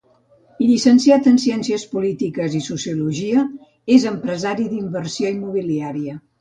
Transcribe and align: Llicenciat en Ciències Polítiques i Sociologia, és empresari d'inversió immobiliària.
Llicenciat 0.61 1.29
en 1.31 1.37
Ciències 1.43 1.85
Polítiques 1.91 2.57
i 2.61 2.63
Sociologia, 2.69 3.45
és 3.99 4.11
empresari 4.15 4.69
d'inversió 4.75 5.35
immobiliària. 5.39 6.21